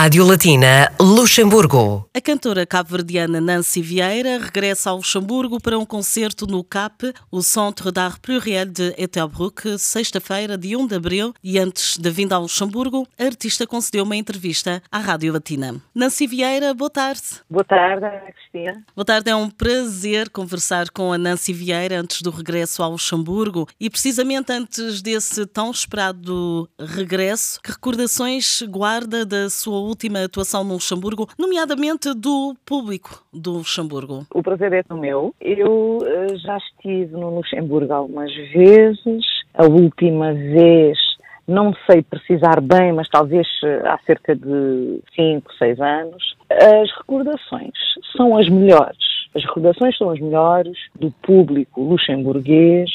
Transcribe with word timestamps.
Rádio 0.00 0.24
Latina 0.24 0.92
Luxemburgo. 1.00 2.08
A 2.16 2.20
cantora 2.20 2.64
cabo-verdiana 2.64 3.40
Nancy 3.40 3.82
Vieira 3.82 4.38
regressa 4.38 4.90
ao 4.90 4.98
Luxemburgo 4.98 5.60
para 5.60 5.76
um 5.76 5.84
concerto 5.84 6.46
no 6.46 6.62
CAP, 6.62 7.12
o 7.32 7.42
Centre 7.42 7.90
d'Art 7.90 8.20
Pluriel 8.20 8.66
de 8.66 8.94
Ettelbruck, 8.96 9.76
sexta-feira, 9.76 10.56
de 10.56 10.76
1 10.76 10.86
de 10.86 10.94
abril. 10.94 11.34
E 11.42 11.58
antes 11.58 11.98
da 11.98 12.10
vinda 12.10 12.36
ao 12.36 12.42
Luxemburgo, 12.42 13.08
a 13.18 13.24
artista 13.24 13.66
concedeu 13.66 14.04
uma 14.04 14.14
entrevista 14.14 14.80
à 14.88 14.98
Rádio 14.98 15.32
Latina. 15.32 15.74
Nancy 15.92 16.28
Vieira, 16.28 16.72
boa 16.72 16.90
tarde. 16.90 17.22
Boa 17.50 17.64
tarde, 17.64 18.06
Cristina. 18.32 18.84
Boa 18.94 19.04
tarde, 19.04 19.30
é 19.30 19.34
um 19.34 19.50
prazer 19.50 20.30
conversar 20.30 20.90
com 20.90 21.12
a 21.12 21.18
Nancy 21.18 21.52
Vieira 21.52 22.00
antes 22.00 22.22
do 22.22 22.30
regresso 22.30 22.84
ao 22.84 22.92
Luxemburgo 22.92 23.66
e 23.80 23.90
precisamente 23.90 24.52
antes 24.52 25.02
desse 25.02 25.44
tão 25.44 25.72
esperado 25.72 26.70
regresso, 26.78 27.60
que 27.60 27.72
recordações 27.72 28.62
guarda 28.62 29.26
da 29.26 29.50
sua 29.50 29.87
última 29.88 30.24
atuação 30.24 30.62
no 30.62 30.74
Luxemburgo, 30.74 31.26
nomeadamente 31.38 32.14
do 32.14 32.54
público 32.64 33.24
do 33.32 33.52
Luxemburgo? 33.58 34.26
O 34.32 34.42
prazer 34.42 34.72
é 34.72 34.94
meu. 34.94 35.34
Eu 35.40 35.98
uh, 35.98 36.36
já 36.38 36.56
estive 36.58 37.12
no 37.12 37.34
Luxemburgo 37.34 37.92
algumas 37.92 38.32
vezes. 38.34 39.24
A 39.54 39.64
última 39.64 40.32
vez 40.32 40.98
não 41.48 41.72
sei 41.90 42.02
precisar 42.02 42.60
bem, 42.60 42.92
mas 42.92 43.08
talvez 43.08 43.48
eh, 43.64 43.82
há 43.86 43.98
cerca 44.04 44.36
de 44.36 45.00
5, 45.16 45.54
6 45.54 45.80
anos. 45.80 46.36
As 46.50 46.94
recordações 46.98 47.72
são 48.14 48.36
as 48.36 48.46
melhores. 48.50 48.98
As 49.34 49.42
recordações 49.44 49.96
são 49.96 50.10
as 50.10 50.20
melhores 50.20 50.76
do 50.94 51.10
público 51.22 51.80
luxemburguês, 51.82 52.90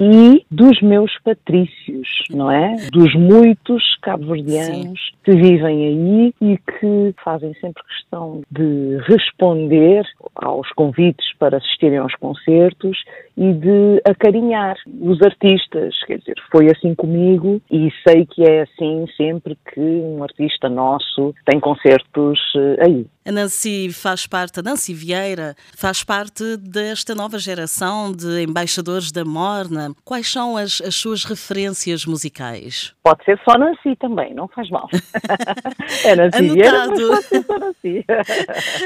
e 0.00 0.44
dos 0.50 0.80
meus 0.80 1.12
patrícios, 1.24 2.08
não 2.30 2.50
é? 2.50 2.76
Dos 2.92 3.14
muitos 3.14 3.82
cabo-verdianos 4.00 5.12
que 5.24 5.32
vivem 5.32 5.86
aí 5.86 6.34
e 6.40 6.56
que 6.56 7.14
fazem 7.22 7.52
sempre 7.54 7.82
questão 7.82 8.42
de 8.50 8.98
responder 9.06 10.04
aos 10.36 10.70
convites 10.72 11.26
para 11.38 11.58
assistirem 11.58 11.98
aos 11.98 12.14
concertos 12.14 12.96
e 13.38 13.52
de 13.52 14.02
acarinhar 14.04 14.76
os 15.00 15.22
artistas. 15.22 15.94
Quer 16.04 16.18
dizer, 16.18 16.34
foi 16.50 16.66
assim 16.66 16.92
comigo 16.94 17.62
e 17.70 17.88
sei 18.06 18.26
que 18.26 18.42
é 18.42 18.62
assim 18.62 19.06
sempre 19.16 19.56
que 19.72 19.80
um 19.80 20.24
artista 20.24 20.68
nosso 20.68 21.32
tem 21.46 21.60
concertos 21.60 22.40
eh, 22.56 22.84
aí. 22.84 23.06
A 23.24 23.30
Nancy 23.30 23.92
faz 23.92 24.26
parte, 24.26 24.58
a 24.58 24.62
Nancy 24.62 24.94
Vieira 24.94 25.54
faz 25.76 26.02
parte 26.02 26.56
desta 26.56 27.14
nova 27.14 27.38
geração 27.38 28.10
de 28.10 28.42
embaixadores 28.42 29.12
da 29.12 29.22
Morna. 29.22 29.92
Quais 30.02 30.32
são 30.32 30.56
as, 30.56 30.80
as 30.80 30.96
suas 30.96 31.24
referências 31.24 32.06
musicais? 32.06 32.94
Pode 33.04 33.22
ser 33.24 33.38
só 33.46 33.58
Nancy 33.58 33.94
também, 34.00 34.34
não 34.34 34.48
faz 34.48 34.70
mal. 34.70 34.88
é 36.04 36.16
Nancy 36.16 36.38
Anotado. 36.38 36.54
Vieira, 36.54 36.88
mas 36.88 37.08
pode 37.08 37.26
ser 37.26 37.44
só 37.44 37.58
Nancy. 37.58 38.04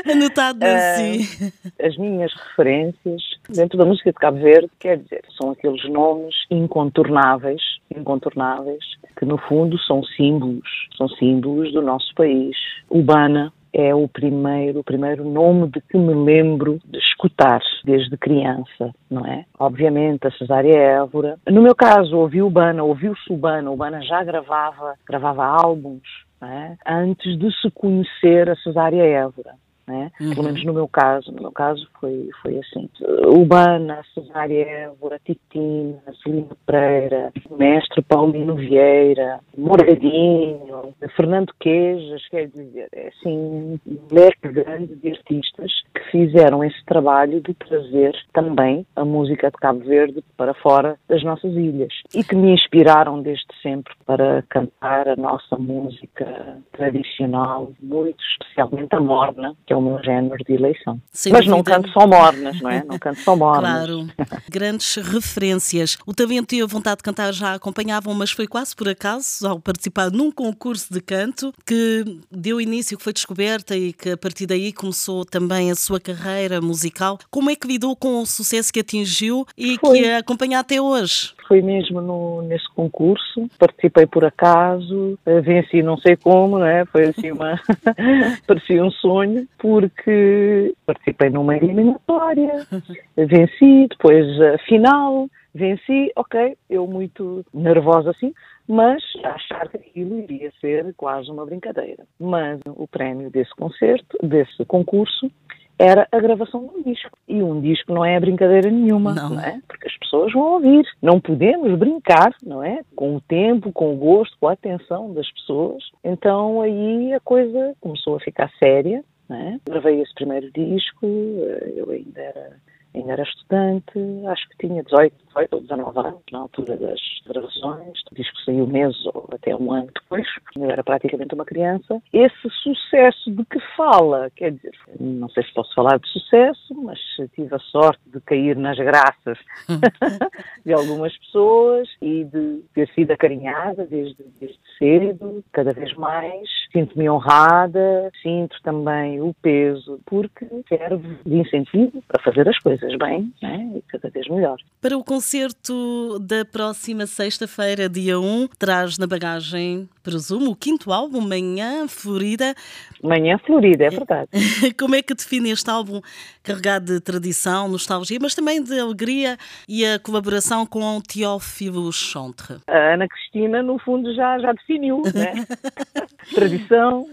Anotado, 0.11 0.58
Nancy. 0.58 1.45
Uh, 1.45 1.86
as 1.86 1.97
minhas 1.97 2.33
referências 2.34 3.23
dentro 3.48 3.78
da 3.78 3.84
música 3.84 4.11
de 4.11 4.19
Cabo 4.19 4.42
Verde, 4.43 4.71
quer 4.79 4.98
dizer, 4.98 5.23
são 5.41 5.51
aqueles 5.51 5.89
nomes 5.89 6.35
incontornáveis, 6.51 7.62
incontornáveis, 7.95 8.85
que 9.17 9.25
no 9.25 9.39
fundo 9.39 9.79
são 9.79 10.03
símbolos, 10.03 10.69
são 10.97 11.09
símbolos 11.09 11.73
do 11.73 11.81
nosso 11.81 12.12
país. 12.15 12.57
Ubana, 12.91 13.53
é 13.73 13.95
o 13.95 14.07
primeiro, 14.07 14.81
o 14.81 14.85
primeiro 14.85 15.25
nome 15.25 15.69
de 15.69 15.81
que 15.81 15.97
me 15.97 16.13
lembro 16.13 16.79
de 16.85 16.98
escutar 16.98 17.61
desde 17.85 18.17
criança, 18.19 18.93
não 19.11 19.25
é? 19.25 19.47
Obviamente 19.59 20.27
a 20.27 20.31
Cesária 20.33 20.77
Évora. 20.77 21.39
No 21.48 21.63
meu 21.63 21.75
caso, 21.75 22.17
ouvi 22.17 22.43
o 22.43 22.51
Bana, 22.51 22.83
ouviu-se 22.83 23.33
o 23.33 23.37
Bana, 23.37 23.70
o 23.70 23.77
Bana 23.77 24.03
já 24.03 24.23
gravava, 24.23 24.95
gravava 25.07 25.45
álbuns, 25.45 26.03
é? 26.43 26.77
antes 26.87 27.39
de 27.39 27.51
se 27.61 27.70
conhecer 27.70 28.51
a 28.51 28.57
Cesária 28.57 29.03
Évora 29.03 29.55
né? 29.86 30.11
Uhum. 30.20 30.34
Pelo 30.34 30.44
menos 30.44 30.64
no 30.64 30.72
meu 30.72 30.88
caso, 30.88 31.33
no 31.33 31.42
meu 31.42 31.52
caso 31.52 31.88
foi, 32.00 32.28
foi 32.42 32.58
assim. 32.58 32.88
Urbana, 33.27 34.02
Cesária 34.14 34.62
Évora, 34.62 35.20
Titina, 35.24 36.02
Celina 36.23 36.57
Pereira, 36.67 37.33
Mestre 37.51 38.02
Paulino 38.02 38.55
Vieira, 38.55 39.40
Moradinho, 39.57 40.95
Fernando 41.17 41.52
Queijas, 41.61 42.27
quer 42.29 42.48
dizer, 42.48 42.89
é 42.92 43.08
assim, 43.08 43.79
um 43.86 43.98
leque 44.11 44.48
grande 44.48 44.95
de 44.96 45.11
artistas 45.11 45.73
fizeram 46.12 46.62
esse 46.62 46.84
trabalho 46.84 47.40
de 47.40 47.55
trazer 47.55 48.14
também 48.34 48.86
a 48.95 49.05
música 49.05 49.50
de 49.50 49.56
Cabo 49.56 49.80
Verde 49.80 50.23
para 50.36 50.52
fora 50.55 50.96
das 51.08 51.24
nossas 51.24 51.52
ilhas 51.52 51.92
e 52.14 52.23
que 52.23 52.36
me 52.36 52.52
inspiraram 52.52 53.23
desde 53.23 53.46
sempre 53.62 53.95
para 54.05 54.42
cantar 54.51 55.08
a 55.08 55.17
nossa 55.17 55.56
música 55.56 56.58
tradicional, 56.72 57.72
muito 57.83 58.22
especialmente 58.33 58.95
a 58.95 59.01
morna, 59.01 59.56
que 59.67 59.72
é 59.72 59.77
o 59.77 59.80
meu 59.80 60.02
género 60.05 60.36
de 60.45 60.52
eleição. 60.52 61.01
Sem 61.11 61.33
Mas 61.33 61.46
não 61.46 61.62
canto 61.62 61.89
só 61.89 62.06
mornas, 62.06 62.61
não 62.61 62.70
é? 62.70 62.84
Não 62.84 62.98
canto 62.98 63.20
só 63.20 63.34
mornas. 63.34 63.86
Claro. 63.86 64.06
Grandes 64.51 64.96
referências. 64.96 65.96
O 66.06 66.12
talento 66.12 66.55
e 66.55 66.61
a 66.61 66.67
vontade 66.67 66.98
de 66.98 67.05
cantar 67.05 67.33
já 67.33 67.55
acompanhavam, 67.55 68.14
mas 68.14 68.30
foi 68.30 68.46
quase 68.46 68.77
por 68.77 68.89
acaso, 68.89 69.48
ao 69.48 69.58
participar 69.58 70.11
num 70.11 70.30
concurso 70.30 70.92
de 70.92 71.01
canto, 71.01 71.55
que 71.64 72.20
deu 72.30 72.61
início, 72.61 72.98
que 72.98 73.05
foi 73.05 73.14
descoberta 73.14 73.74
e 73.74 73.95
que 73.95 74.11
a 74.11 74.17
partir 74.17 74.46
daí 74.46 74.72
começou 74.72 75.24
também 75.24 75.70
a 75.70 75.74
sua 75.74 76.02
carreira 76.02 76.61
musical. 76.61 77.18
Como 77.30 77.51
é 77.51 77.57
que 77.57 77.67
lidou 77.67 77.95
com 77.96 78.20
o 78.20 78.27
sucesso 78.27 78.73
que 78.73 78.80
atingiu 78.80 79.46
e 79.57 79.79
foi. 79.79 80.01
que 80.01 80.08
a 80.08 80.18
acompanha 80.18 80.58
até 80.58 80.80
hoje? 80.80 81.33
Foi 81.46 81.61
mesmo 81.63 82.01
no, 82.01 82.42
nesse 82.42 82.68
concurso, 82.74 83.48
participei 83.58 84.07
por 84.07 84.24
acaso, 84.24 85.18
eh, 85.27 85.40
venci 85.40 85.83
não 85.83 85.96
sei 85.98 86.17
como, 86.17 86.58
não 86.58 86.67
é? 86.67 86.85
Foi 86.86 87.05
assim 87.05 87.30
uma. 87.30 87.61
parecia 88.46 88.85
um 88.85 88.90
sonho, 88.90 89.46
porque 89.58 90.74
participei 90.86 91.30
numa 91.30 91.57
eliminatória, 91.57 92.67
venci, 93.17 93.86
depois 93.89 94.27
a 94.40 94.58
final, 94.67 95.29
venci, 95.55 96.11
ok, 96.17 96.57
eu 96.70 96.86
muito 96.86 97.45
nervosa 97.52 98.11
assim, 98.11 98.33
mas 98.67 99.02
achar 99.24 99.69
que 99.69 99.77
aquilo 99.77 100.19
iria 100.20 100.51
ser 100.61 100.95
quase 100.96 101.30
uma 101.30 101.45
brincadeira. 101.45 102.05
Mas 102.19 102.61
o 102.67 102.86
prémio 102.86 103.30
desse 103.30 103.55
concerto, 103.55 104.17
desse 104.23 104.64
concurso, 104.64 105.30
era 105.78 106.06
a 106.12 106.18
gravação 106.20 106.66
de 106.66 106.78
um 106.78 106.83
disco. 106.83 107.16
E 107.28 107.42
um 107.42 107.60
disco 107.60 107.92
não 107.92 108.05
é 108.05 108.18
brincadeira 108.20 108.70
nenhuma, 108.70 109.14
não. 109.14 109.30
não. 109.30 109.40
é? 109.40 109.60
Porque 109.66 109.88
as 109.88 109.96
pessoas 109.98 110.33
vão 110.33 110.55
ouvir. 110.55 110.86
Não 111.00 111.20
podemos 111.20 111.77
brincar, 111.78 112.34
não 112.44 112.62
é? 112.62 112.83
Com 112.94 113.16
o 113.16 113.20
tempo, 113.20 113.72
com 113.72 113.92
o 113.92 113.96
gosto, 113.96 114.36
com 114.38 114.48
a 114.48 114.52
atenção 114.52 115.12
das 115.12 115.30
pessoas. 115.33 115.83
Então 116.05 116.60
aí 116.60 117.12
a 117.12 117.20
coisa 117.20 117.74
começou 117.80 118.16
a 118.16 118.20
ficar 118.20 118.50
séria 118.62 119.02
é? 119.34 119.58
Gravei 119.64 120.00
esse 120.00 120.14
primeiro 120.14 120.50
disco, 120.52 121.06
eh, 121.06 121.72
eu 121.77 121.90
ainda 121.90 122.20
era, 122.20 122.56
ainda 122.95 123.13
era 123.13 123.23
estudante, 123.23 123.98
acho 124.29 124.48
que 124.51 124.67
tinha 124.67 124.83
18, 124.83 125.14
18 125.29 125.55
ou 125.55 125.61
19 125.61 125.98
anos 125.98 126.23
na 126.30 126.39
altura 126.41 126.77
das 126.77 127.01
gravações. 127.27 128.00
O 128.11 128.14
disco 128.14 128.37
saiu 128.44 128.67
meses 128.67 129.05
ou 129.06 129.29
até 129.32 129.55
um 129.56 129.73
ano 129.73 129.88
depois, 129.94 130.26
eu 130.56 130.70
era 130.70 130.82
praticamente 130.82 131.35
uma 131.35 131.44
criança. 131.44 132.00
Esse 132.12 132.50
sucesso 132.62 133.31
de 133.31 133.44
que 133.44 133.61
fala, 133.76 134.31
quer 134.37 134.52
dizer, 134.52 134.73
não 135.00 135.29
sei 135.31 135.43
se 135.44 135.55
posso 135.55 135.75
falar 135.75 135.99
de 135.99 136.08
sucesso, 136.08 136.75
mas 136.82 136.99
tive 137.35 137.55
a 137.55 137.58
sorte 137.58 138.02
de 138.06 138.20
cair 138.20 138.56
nas 138.56 138.76
graças 138.76 139.38
de 140.64 140.73
algumas 140.73 141.17
pessoas 141.19 141.88
e 142.00 142.25
de 142.25 142.62
ter 142.75 142.88
sido 142.94 143.11
acarinhada 143.12 143.87
desde, 143.87 144.23
desde 144.41 144.58
cedo, 144.79 145.44
cada 145.52 145.73
vez 145.73 145.94
mais. 145.94 146.49
Sinto-me 146.72 147.08
honrada, 147.08 148.10
sinto 148.22 148.56
também 148.62 149.20
o 149.20 149.34
peso, 149.43 150.00
porque 150.06 150.46
serve 150.69 151.19
de 151.25 151.37
incentivo 151.37 152.02
para 152.08 152.22
fazer 152.22 152.49
as 152.49 152.58
coisas 152.58 152.96
bem 152.96 153.32
né? 153.43 153.72
e 153.76 153.82
cada 153.82 154.08
vez 154.08 154.26
melhor. 154.28 154.56
Para 154.81 154.96
o 154.96 155.05
concerto 155.05 156.19
da 156.19 156.44
próxima 156.44 157.06
sexta-feira, 157.06 157.88
dia 157.88 158.19
1, 158.19 158.49
traz 158.58 158.96
na 158.99 159.06
bagagem, 159.06 159.88
presumo, 160.02 160.50
o 160.50 160.56
quinto 160.56 160.93
álbum, 160.93 161.20
Manhã 161.20 161.87
Florida. 161.88 162.55
Manhã 163.02 163.38
Florida, 163.38 163.84
é 163.84 163.90
verdade. 163.90 164.28
Como 164.78 164.94
é 164.94 165.02
que 165.02 165.14
define 165.14 165.50
este 165.50 165.70
álbum 165.70 166.00
carregado 166.42 166.86
de 166.86 167.00
tradição, 167.00 167.68
nostalgia, 167.68 168.18
mas 168.20 168.34
também 168.34 168.62
de 168.62 168.78
alegria 168.78 169.36
e 169.68 169.84
a 169.84 169.98
colaboração 169.98 170.64
com 170.66 171.00
Teófilo 171.00 171.92
Chantre? 171.92 172.56
A 172.66 172.94
Ana 172.94 173.06
Cristina, 173.06 173.62
no 173.62 173.78
fundo, 173.78 174.12
já, 174.14 174.38
já 174.38 174.52
definiu, 174.52 175.02
né? 175.14 175.46
tradição, 176.34 176.62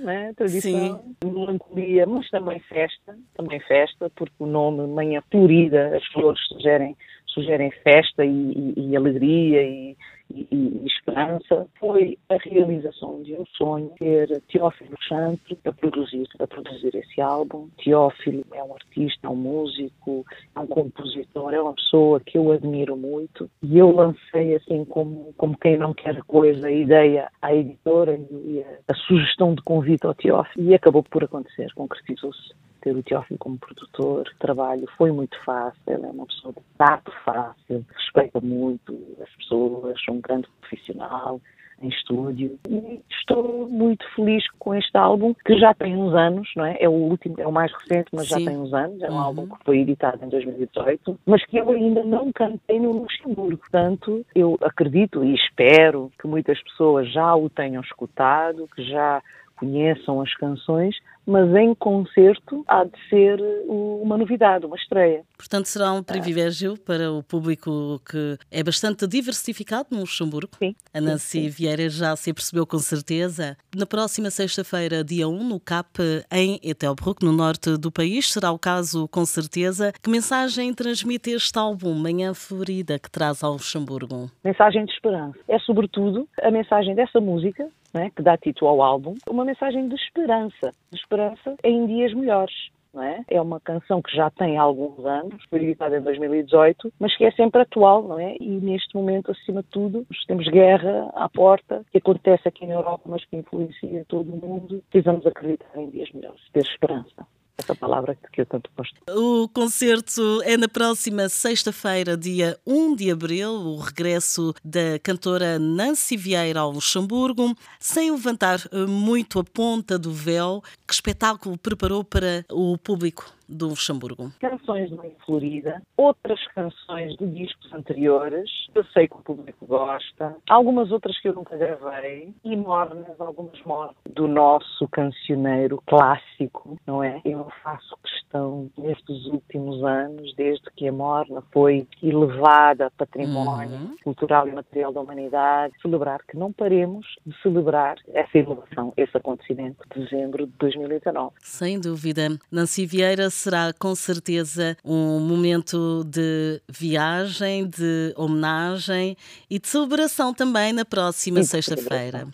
né? 0.02 0.34
Tradição, 0.36 1.04
Sim. 1.04 1.16
melancolia, 1.24 2.06
mas 2.06 2.30
também 2.30 2.60
festa, 2.60 3.18
também 3.36 3.60
festa, 3.62 4.12
porque 4.16 4.36
o 4.40 4.46
nome 4.46 4.88
Manhã 4.88 5.22
Florida, 5.32 5.96
as 5.96 6.06
flores 6.08 6.40
sugerem 6.48 6.96
sugerem 7.34 7.72
festa 7.84 8.26
e, 8.26 8.74
e, 8.76 8.90
e 8.90 8.96
alegria 8.96 9.62
e, 9.64 9.96
e, 10.32 10.84
esperança 10.86 11.68
foi 11.80 12.18
a 12.30 12.38
realização 12.38 13.22
de 13.24 13.34
um 13.34 13.46
sonho, 13.58 13.92
ter 13.98 14.42
Teófilo 14.52 14.96
Chantre 15.02 15.58
a 15.66 15.72
produzir, 15.72 16.28
a 16.40 16.48
produzir 16.48 16.96
esse 16.96 17.20
álbum. 17.20 17.68
Teófilo 17.84 18.46
é 18.54 18.64
um 18.64 18.74
artista, 18.74 19.28
é 19.28 19.30
um 19.30 19.36
músico, 19.36 20.26
é 20.56 20.60
um 20.60 20.68
compositor, 20.68 21.54
é 21.54 21.62
uma 21.62 21.74
pessoa 21.74 22.20
que 22.20 22.38
eu 22.38 22.52
admiro 22.52 22.96
muito. 22.96 23.50
E 23.64 23.78
eu 23.78 23.92
lancei 23.92 24.56
assim 24.56 24.86
como, 24.86 25.34
como 25.36 25.58
quem 25.58 25.78
não 25.78 25.94
quer 25.94 26.22
coisa 26.24 26.68
a 26.68 26.72
ideia 26.72 27.30
à 27.42 27.54
editora 27.54 28.20
e 28.32 28.64
a, 28.64 28.94
a 28.94 28.96
sugestão 28.96 29.56
de 29.56 29.64
convite 29.64 30.06
ao 30.06 30.14
Teófilo. 30.14 30.70
E 30.70 30.76
acabou 30.76 31.04
por 31.04 31.24
acontecer, 31.24 31.74
concretizou-se 31.74 32.54
ter 32.80 32.96
o 32.96 33.04
Teófilo 33.04 33.38
como 33.38 33.58
produtor, 33.58 34.30
trabalho 34.40 34.88
foi 34.98 35.12
muito 35.12 35.38
fácil, 35.44 35.82
ele 35.88 36.06
é 36.06 36.10
uma 36.10 36.26
pessoa 36.26 36.54
de 36.54 36.62
tato 36.78 37.12
fácil, 37.24 37.86
respeita 37.96 38.40
muito 38.42 38.98
as 39.22 39.30
pessoas, 39.36 40.00
é 40.08 40.12
um 40.12 40.22
grande 40.22 40.48
profissional 40.60 41.40
em 41.82 41.90
estúdio 41.90 42.60
e 42.68 43.02
estou 43.10 43.68
muito 43.70 44.04
feliz 44.16 44.44
com 44.60 44.76
este 44.76 44.98
álbum 44.98 45.34
que 45.46 45.58
já 45.58 45.74
tem 45.74 45.96
uns 45.96 46.14
anos, 46.14 46.50
não 46.56 46.66
é? 46.66 46.78
É 46.80 46.90
o 46.90 46.92
último, 46.92 47.36
é 47.38 47.48
o 47.48 47.52
mais 47.52 47.72
recente, 47.74 48.10
mas 48.12 48.28
Sim. 48.28 48.40
já 48.40 48.52
tem 48.52 48.58
uns 48.60 48.74
anos, 48.74 49.02
é 49.02 49.10
um 49.10 49.14
uhum. 49.14 49.20
álbum 49.20 49.48
que 49.48 49.64
foi 49.64 49.80
editado 49.80 50.24
em 50.24 50.30
2018, 50.30 51.20
mas 51.26 51.46
que 51.46 51.58
eu 51.58 51.70
ainda 51.70 52.04
não 52.04 52.32
cantei 52.32 52.80
no 52.80 52.92
Luxemburgo, 52.92 53.58
portanto 53.58 54.26
eu 54.36 54.58
acredito 54.62 55.24
e 55.24 55.34
espero 55.36 56.12
que 56.20 56.28
muitas 56.28 56.62
pessoas 56.64 57.12
já 57.12 57.36
o 57.36 57.50
tenham 57.50 57.82
escutado, 57.82 58.68
que 58.76 58.84
já 58.84 59.22
conheçam 59.60 60.22
as 60.22 60.34
canções, 60.36 60.96
mas 61.30 61.54
em 61.56 61.76
concerto 61.76 62.64
há 62.68 62.84
de 62.84 62.98
ser 63.08 63.40
uma 63.68 64.18
novidade, 64.18 64.66
uma 64.66 64.76
estreia. 64.76 65.22
Portanto, 65.38 65.68
será 65.68 65.94
um 65.94 66.02
privilégio 66.02 66.76
para 66.78 67.12
o 67.12 67.22
público 67.22 68.02
que 68.10 68.38
é 68.52 68.64
bastante 68.64 69.06
diversificado 69.06 69.90
no 69.92 70.00
Luxemburgo. 70.00 70.50
Sim. 70.58 70.76
A 70.92 71.00
Nancy 71.00 71.44
sim, 71.44 71.50
Vieira 71.50 71.88
já 71.88 72.16
se 72.16 72.34
percebeu 72.34 72.66
com 72.66 72.80
certeza. 72.80 73.56
Na 73.78 73.86
próxima 73.86 74.32
sexta-feira, 74.32 75.04
dia 75.04 75.28
1, 75.28 75.44
no 75.44 75.60
CAP, 75.60 76.00
em 76.32 76.60
Etelbruck, 76.64 77.24
no 77.24 77.32
norte 77.32 77.78
do 77.78 77.92
país, 77.92 78.32
será 78.32 78.52
o 78.52 78.58
caso 78.58 79.08
com 79.10 79.24
certeza. 79.24 79.94
Que 80.02 80.10
mensagem 80.10 80.74
transmite 80.74 81.30
este 81.30 81.60
álbum, 81.60 81.94
Manhã 81.94 82.34
Florida, 82.34 82.98
que 82.98 83.12
traz 83.12 83.44
ao 83.44 83.54
Luxemburgo? 83.54 84.32
Mensagem 84.44 84.84
de 84.86 84.92
esperança. 84.94 85.38
É, 85.48 85.60
sobretudo, 85.60 86.28
a 86.42 86.50
mensagem 86.50 86.96
dessa 86.96 87.20
música, 87.22 87.70
né, 87.94 88.12
que 88.16 88.22
dá 88.22 88.38
título 88.38 88.72
ao 88.72 88.82
álbum, 88.82 89.16
uma 89.30 89.46
mensagem 89.46 89.88
de 89.88 89.96
esperança. 89.96 90.72
De 90.92 90.98
esperança 90.98 91.56
em 91.64 91.86
dias 91.86 92.14
melhores. 92.14 92.56
É? 92.98 93.36
é? 93.36 93.40
uma 93.40 93.60
canção 93.60 94.02
que 94.02 94.16
já 94.16 94.32
tem 94.32 94.58
alguns 94.58 95.06
anos, 95.06 95.44
foi 95.48 95.64
editada 95.64 95.96
em 95.96 96.02
2018, 96.02 96.92
mas 97.00 97.16
que 97.16 97.24
é 97.24 97.32
sempre 97.32 97.62
atual, 97.62 98.02
não 98.02 98.20
é? 98.20 98.36
E 98.40 98.50
neste 98.50 98.96
momento, 98.96 99.30
acima 99.30 99.62
de 99.62 99.70
tudo, 99.70 100.08
temos 100.26 100.48
guerra 100.48 101.08
à 101.14 101.30
porta, 101.30 101.86
que 101.92 102.00
acontece 102.00 102.48
aqui 102.48 102.66
na 102.66 102.74
Europa, 102.74 103.04
mas 103.06 103.24
que 103.26 103.38
influencia 103.38 104.04
todo 104.08 104.34
o 104.34 104.38
mundo. 104.38 104.84
Precisamos 104.90 105.24
acreditar 105.28 105.80
em 105.80 105.92
dias 105.92 106.10
melhores, 106.12 106.42
ter 106.52 106.62
esperança 106.62 107.28
essa 107.60 107.76
palavra 107.76 108.18
que 108.32 108.42
eu 108.42 108.46
tanto 108.46 108.70
gosto. 108.76 108.96
O 109.10 109.48
concerto 109.50 110.42
é 110.44 110.58
na 110.58 110.68
próxima 110.68 111.30
sexta-feira, 111.30 112.18
dia 112.18 112.58
1 112.66 112.96
de 112.96 113.12
abril, 113.12 113.52
o 113.52 113.78
regresso 113.80 114.54
da 114.64 114.98
cantora 115.04 115.60
Nancy 115.60 116.16
Vieira 116.18 116.62
ao 116.62 116.72
Luxemburgo. 116.72 117.56
Sem 117.80 118.12
levantar 118.12 118.60
eh, 118.72 118.86
muito 118.86 119.40
a 119.40 119.44
ponta 119.44 120.00
do 120.00 120.12
véu, 120.12 120.64
que 120.88 120.94
espetáculo 120.94 121.58
preparou 121.58 122.04
para 122.04 122.46
o 122.50 122.78
público? 122.78 123.39
Do 123.50 123.70
Luxemburgo? 123.70 124.32
Canções 124.40 124.90
de 124.90 124.96
Mãe 124.96 125.16
Florida, 125.26 125.82
outras 125.98 126.40
canções 126.54 127.16
de 127.18 127.28
discos 127.28 127.74
anteriores, 127.74 128.50
eu 128.76 128.84
sei 128.86 129.08
que 129.08 129.16
o 129.16 129.24
público 129.24 129.66
gosta, 129.66 130.36
algumas 130.48 130.92
outras 130.92 131.20
que 131.20 131.28
eu 131.28 131.34
nunca 131.34 131.58
gravei, 131.58 132.34
e 132.44 132.56
mornas, 132.56 133.20
algumas 133.20 133.60
mornas 133.64 133.96
do 134.14 134.28
nosso 134.28 134.88
cancioneiro 134.90 135.82
clássico, 135.88 136.78
não 136.86 137.04
é? 137.04 137.22
Eu 137.26 137.48
faço 137.64 137.98
questão, 138.30 138.70
nestes 138.78 139.26
últimos 139.26 139.84
anos, 139.84 140.34
desde 140.36 140.64
que 140.76 140.88
a 140.88 140.92
morna 140.92 141.42
foi 141.52 141.88
elevada 142.02 142.88
a 142.88 142.92
património 142.92 143.72
uhum. 143.72 143.96
cultural 144.04 144.48
e 144.48 144.52
material 144.52 144.94
da 144.94 145.02
humanidade, 145.02 145.74
celebrar 145.82 146.22
que 146.28 146.38
não 146.38 146.52
paremos 146.52 147.06
de 147.26 147.36
celebrar 147.42 147.98
essa 148.14 148.38
elevação, 148.38 148.94
esse 148.96 149.16
acontecimento 149.18 149.78
de 149.94 150.04
dezembro 150.04 150.46
de 150.46 150.54
2019. 150.60 151.34
Sem 151.42 151.80
dúvida. 151.80 152.30
Nancy 152.52 152.86
Vieira, 152.86 153.30
será 153.40 153.74
com 153.74 153.96
certeza 153.96 154.78
um 154.84 155.20
momento 155.20 156.04
de 156.06 156.62
viagem, 156.70 157.68
de 157.68 158.14
homenagem 158.16 159.18
e 159.50 159.60
de 159.60 159.68
celebração 159.68 160.34
também 160.34 160.74
na 160.74 160.86
próxima 160.86 161.44
sexta-feira 161.44 162.28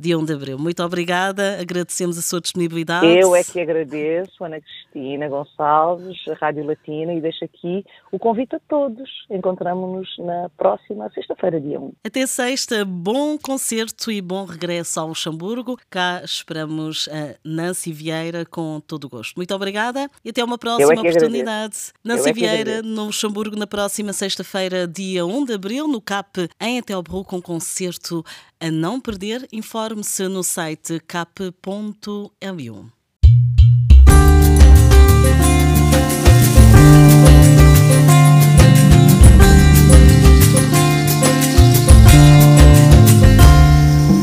dia 0.00 0.18
1 0.18 0.24
de 0.24 0.32
Abril. 0.32 0.58
Muito 0.58 0.82
obrigada, 0.82 1.60
agradecemos 1.60 2.16
a 2.16 2.22
sua 2.22 2.40
disponibilidade. 2.40 3.06
Eu 3.06 3.36
é 3.36 3.44
que 3.44 3.60
agradeço, 3.60 4.42
Ana 4.42 4.58
Cristina 4.60 5.28
Gonçalves, 5.28 6.16
Rádio 6.40 6.64
Latina, 6.64 7.12
e 7.12 7.20
deixo 7.20 7.44
aqui 7.44 7.84
o 8.10 8.18
convite 8.18 8.56
a 8.56 8.60
todos. 8.60 9.08
Encontramos-nos 9.30 10.08
na 10.18 10.48
próxima 10.56 11.10
sexta-feira, 11.10 11.60
dia 11.60 11.78
1. 11.78 11.92
Até 12.02 12.26
sexta, 12.26 12.84
bom 12.84 13.36
concerto 13.36 14.10
e 14.10 14.22
bom 14.22 14.46
regresso 14.46 14.98
ao 15.00 15.08
Luxemburgo. 15.08 15.76
Cá 15.90 16.22
esperamos 16.24 17.06
a 17.12 17.36
Nancy 17.44 17.92
Vieira 17.92 18.46
com 18.46 18.80
todo 18.80 19.04
o 19.04 19.08
gosto. 19.08 19.36
Muito 19.36 19.54
obrigada 19.54 20.10
e 20.24 20.30
até 20.30 20.42
uma 20.42 20.56
próxima 20.56 20.94
é 20.94 20.98
oportunidade. 20.98 21.92
Nancy 22.02 22.30
é 22.30 22.32
Vieira 22.32 22.82
no 22.82 23.04
Luxemburgo 23.06 23.54
na 23.54 23.66
próxima 23.66 24.14
sexta-feira, 24.14 24.88
dia 24.88 25.26
1 25.26 25.44
de 25.44 25.52
Abril, 25.52 25.86
no 25.86 26.00
CAP 26.00 26.48
em 26.58 26.78
Etelbru, 26.78 27.22
com 27.22 27.42
concerto 27.42 28.24
a 28.60 28.70
não 28.70 29.00
perder, 29.00 29.48
informe-se 29.90 30.28
no 30.28 30.42
site 30.44 31.00
cap.lu. 31.00 32.90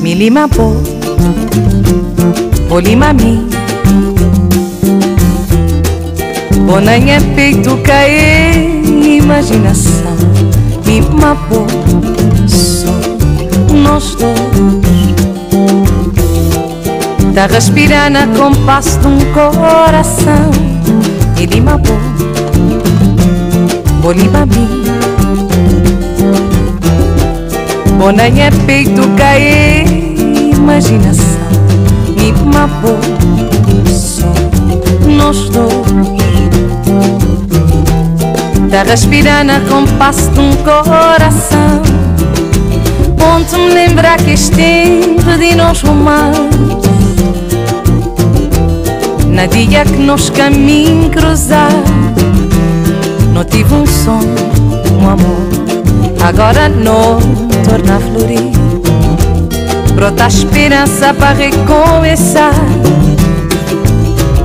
Milima 0.01 0.47
po, 0.47 0.71
olima 2.69 3.11
mi. 3.11 3.45
Bonanha 6.65 7.19
peito 7.35 7.77
cair, 7.77 8.83
imaginação 9.05 10.15
Mima 10.85 11.35
po, 11.49 11.65
nós 13.73 14.15
dois 14.15 15.36
Tá 17.37 17.45
respirar 17.45 18.09
na 18.09 18.25
compasso 18.25 18.97
de 18.97 19.05
um 19.05 19.19
coração. 19.31 20.49
E 21.39 21.45
de 21.45 21.61
boa 21.61 21.79
Bolibabi 24.01 24.67
Bonanha 27.99 28.45
é 28.45 28.49
peito 28.65 29.07
cair 29.15 29.85
Imaginação. 30.55 31.37
E 32.17 32.31
boa 32.31 32.99
Só 33.87 34.33
nós 35.07 35.47
dois. 35.49 35.85
Tá 38.71 38.81
respirar 38.81 39.43
na 39.45 39.59
compasso 39.59 40.31
de 40.31 40.39
um 40.39 40.55
coração. 40.55 41.83
Ponto 43.15 43.59
me 43.59 43.75
lembrar 43.75 44.17
que 44.17 44.31
este 44.31 44.55
tempo 44.55 45.37
de 45.37 45.53
nós 45.53 45.83
romances 45.83 46.86
Na 49.37 49.45
dia 49.45 49.85
que 49.85 49.97
nos 49.97 50.31
caminhos 50.31 51.13
cruzar 51.13 51.69
Não 53.31 53.45
tive 53.45 53.71
um 53.71 53.85
sonho, 53.85 54.33
um 54.99 55.07
amor. 55.07 55.47
Agora 56.27 56.67
não 56.67 57.19
torna 57.63 57.97
a 57.97 57.99
florir. 57.99 58.49
Brota 59.93 60.23
a 60.23 60.27
esperança 60.27 61.13
para 61.13 61.33
recomeçar. 61.33 62.55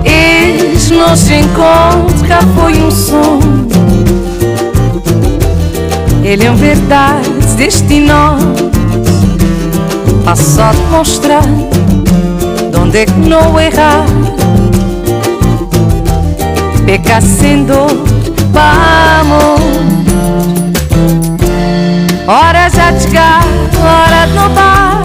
Este 0.05 0.93
nosso 0.93 1.33
encontro 1.33 2.27
já 2.29 2.43
foi 2.55 2.75
um 2.83 2.91
sonho 2.91 3.69
Ele 6.23 6.45
é 6.45 6.51
um 6.51 6.57
verdade 6.57 7.31
destinoso 7.57 8.47
Passo 10.23 10.61
a 10.61 10.73
mostrar 10.91 11.45
Donde 12.71 12.99
é 12.99 13.07
que 13.07 13.21
não 13.21 13.59
errar 13.59 14.05
pecando, 16.85 17.87
vamos. 18.53 19.61
Hora 22.27 22.69
já 22.71 22.99
chegar, 22.99 23.43
hora 23.79 24.27
no 24.27 24.49
bar. 24.55 25.03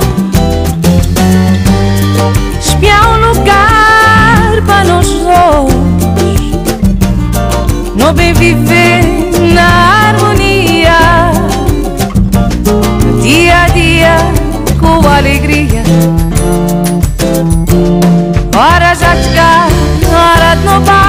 Espiar 2.59 3.09
um 3.09 3.33
lugar 3.33 4.61
para 4.65 4.83
nós 4.85 5.07
dois. 5.07 5.73
No 7.95 8.13
bem 8.13 8.33
viver 8.33 9.03
na 9.53 10.07
harmonia. 10.07 11.31
Dia 13.21 13.63
a 13.63 13.67
dia 13.69 14.17
com 14.79 15.07
alegria. 15.07 15.83
Hora 18.55 18.93
já 18.95 19.15
chegar, 19.15 19.67
hora 20.11 20.55
no 20.63 20.79
bar. 20.81 21.06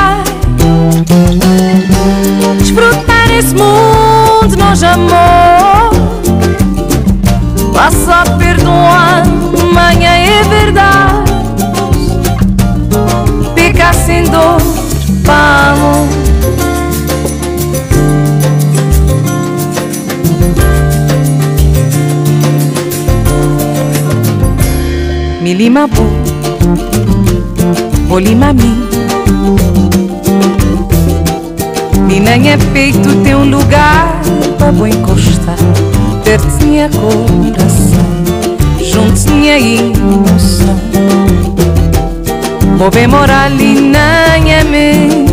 Amor. 4.83 5.91
Passa 7.73 8.23
perdoando, 8.37 9.73
manhã 9.73 10.11
é 10.11 10.43
verdade. 10.43 11.33
Fica 13.55 13.93
sem 13.93 14.25
dor, 14.25 14.61
vamos. 15.25 16.19
Lima 28.21 28.53
mim. 28.53 28.89
nem 32.21 32.51
é 32.51 32.57
peito 32.73 33.15
tem 33.23 33.35
um 33.35 33.49
lugar 33.49 34.21
para 34.59 34.73
bom 34.73 34.87
encostar. 34.87 35.57
Ter-te 36.25 36.65
minha 36.65 36.91
coração, 36.91 38.05
junto 38.83 39.33
minha 39.33 39.59
emoção. 39.59 40.77
Vou 42.77 42.91
bem 42.91 43.07
morar 43.07 43.47
ali 43.47 43.81
nem 43.81 44.53
é 44.53 44.65
me. 44.65 45.29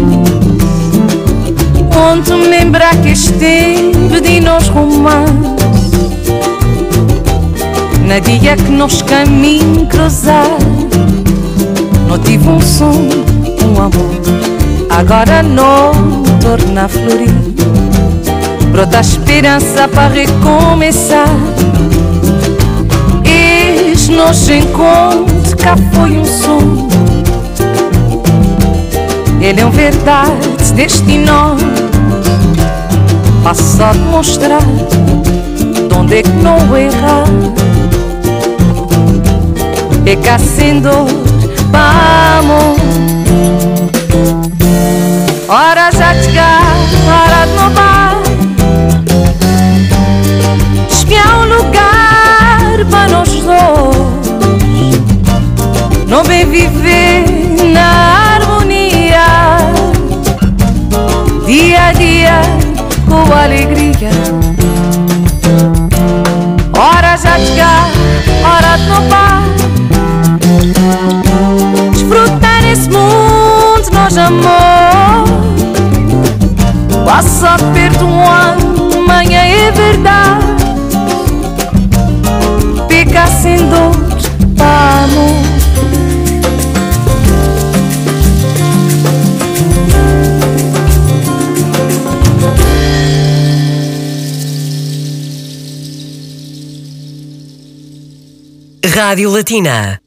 Onde 1.97 2.31
me 2.33 2.47
lembrar 2.47 2.95
que 2.97 3.09
esteve 3.09 4.21
de 4.21 4.39
nós 4.39 4.67
romance. 4.67 5.33
Na 8.07 8.19
dia 8.19 8.55
que 8.55 8.71
nós 8.71 9.01
caminho 9.01 9.87
cruzar, 9.87 10.45
não 12.07 12.19
tive 12.19 12.47
um 12.47 12.61
som, 12.61 13.07
um 13.63 13.81
amor. 13.81 14.15
Agora 14.89 15.41
não 15.41 15.91
torna 16.39 16.85
a 16.85 16.87
florir. 16.87 17.33
Brota 18.75 18.99
esperança 18.99 19.87
para 19.87 20.09
recomeçar. 20.09 21.29
Eis 23.23 24.09
nosso 24.09 24.51
encontro, 24.51 25.55
cá 25.55 25.77
foi 25.93 26.17
um 26.17 26.25
som. 26.25 26.89
Ele 29.39 29.61
é 29.61 29.65
um 29.65 29.71
verdade 29.71 30.73
destino. 30.75 31.55
Passo 33.45 33.81
a 33.81 33.93
demonstrar 33.93 34.59
de 34.59 35.95
onde 35.97 36.17
é 36.17 36.21
que 36.21 36.29
não 36.31 36.75
errar. 36.75 37.29
Peca 40.03 40.37
sem 40.37 40.81
dor, 40.81 41.07
vamos. 41.71 42.75
Hora 45.47 45.91
já 45.91 46.13
chegar, 46.15 46.75
hora 47.07 47.44
Não 56.07 56.23
vem 56.23 56.45
viver 56.45 57.25
na 57.73 58.35
harmonia. 58.35 59.25
Dia 61.45 61.87
a 61.87 61.93
dia 61.93 62.41
com 63.07 63.33
alegria. 63.33 64.09
Hora 66.77 67.17
já 67.17 67.37
chegar, 67.39 67.89
hora 68.43 68.77
de 68.77 68.87
novar. 68.87 69.43
Desfrutar 71.91 72.61
nesse 72.61 72.89
mundo 72.89 73.45
nós 74.05 74.17
amor. 74.17 75.25
Passa 77.05 77.57
perto 77.73 78.05
um 78.05 78.21
Rádio 99.05 99.29
Latina 99.29 100.01